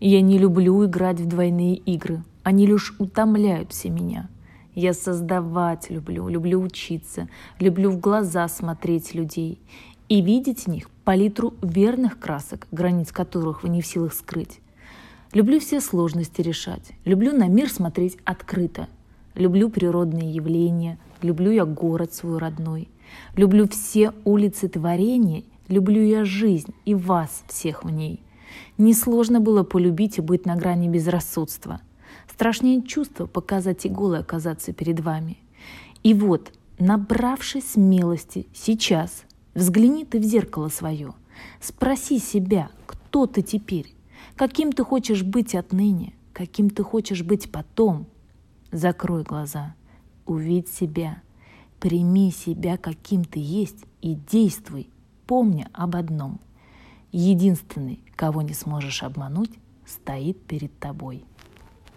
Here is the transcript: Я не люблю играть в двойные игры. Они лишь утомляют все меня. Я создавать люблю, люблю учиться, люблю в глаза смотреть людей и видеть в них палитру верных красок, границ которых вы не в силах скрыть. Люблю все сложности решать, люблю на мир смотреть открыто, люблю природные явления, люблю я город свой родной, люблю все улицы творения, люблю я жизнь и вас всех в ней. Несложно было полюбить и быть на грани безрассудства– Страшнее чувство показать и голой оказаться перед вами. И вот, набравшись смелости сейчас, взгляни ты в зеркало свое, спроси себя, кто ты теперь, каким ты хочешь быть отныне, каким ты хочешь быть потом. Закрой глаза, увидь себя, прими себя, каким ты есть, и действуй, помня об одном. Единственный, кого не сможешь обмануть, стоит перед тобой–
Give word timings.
Я 0.00 0.20
не 0.20 0.38
люблю 0.38 0.84
играть 0.84 1.20
в 1.20 1.26
двойные 1.26 1.74
игры. 1.74 2.22
Они 2.44 2.66
лишь 2.66 2.94
утомляют 3.00 3.72
все 3.72 3.90
меня. 3.90 4.28
Я 4.76 4.92
создавать 4.92 5.90
люблю, 5.90 6.28
люблю 6.28 6.60
учиться, 6.60 7.28
люблю 7.58 7.90
в 7.90 7.98
глаза 7.98 8.46
смотреть 8.46 9.12
людей 9.12 9.60
и 10.08 10.20
видеть 10.20 10.64
в 10.64 10.66
них 10.68 10.88
палитру 11.04 11.54
верных 11.62 12.20
красок, 12.20 12.68
границ 12.70 13.10
которых 13.10 13.64
вы 13.64 13.70
не 13.70 13.82
в 13.82 13.86
силах 13.86 14.14
скрыть. 14.14 14.60
Люблю 15.32 15.58
все 15.58 15.80
сложности 15.80 16.42
решать, 16.42 16.92
люблю 17.04 17.32
на 17.32 17.48
мир 17.48 17.68
смотреть 17.68 18.18
открыто, 18.24 18.86
люблю 19.34 19.68
природные 19.68 20.32
явления, 20.32 20.98
люблю 21.22 21.50
я 21.50 21.64
город 21.64 22.14
свой 22.14 22.38
родной, 22.38 22.88
люблю 23.34 23.66
все 23.66 24.12
улицы 24.24 24.68
творения, 24.68 25.42
люблю 25.66 26.02
я 26.02 26.24
жизнь 26.24 26.72
и 26.84 26.94
вас 26.94 27.42
всех 27.48 27.82
в 27.82 27.90
ней. 27.90 28.22
Несложно 28.76 29.40
было 29.40 29.62
полюбить 29.62 30.18
и 30.18 30.20
быть 30.20 30.46
на 30.46 30.56
грани 30.56 30.88
безрассудства– 30.88 31.80
Страшнее 32.38 32.82
чувство 32.82 33.26
показать 33.26 33.84
и 33.84 33.88
голой 33.88 34.20
оказаться 34.20 34.72
перед 34.72 35.00
вами. 35.00 35.38
И 36.04 36.14
вот, 36.14 36.52
набравшись 36.78 37.72
смелости 37.72 38.46
сейчас, 38.54 39.24
взгляни 39.54 40.04
ты 40.04 40.20
в 40.20 40.22
зеркало 40.22 40.68
свое, 40.68 41.14
спроси 41.60 42.20
себя, 42.20 42.70
кто 42.86 43.26
ты 43.26 43.42
теперь, 43.42 43.92
каким 44.36 44.72
ты 44.72 44.84
хочешь 44.84 45.24
быть 45.24 45.56
отныне, 45.56 46.14
каким 46.32 46.70
ты 46.70 46.84
хочешь 46.84 47.24
быть 47.24 47.50
потом. 47.50 48.06
Закрой 48.70 49.24
глаза, 49.24 49.74
увидь 50.24 50.68
себя, 50.68 51.22
прими 51.80 52.30
себя, 52.30 52.76
каким 52.76 53.24
ты 53.24 53.40
есть, 53.40 53.84
и 54.00 54.14
действуй, 54.14 54.90
помня 55.26 55.68
об 55.72 55.96
одном. 55.96 56.38
Единственный, 57.12 58.00
кого 58.16 58.42
не 58.42 58.54
сможешь 58.54 59.02
обмануть, 59.02 59.52
стоит 59.86 60.44
перед 60.46 60.78
тобой– 60.78 61.24